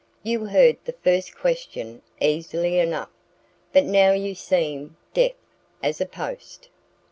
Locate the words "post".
6.07-6.69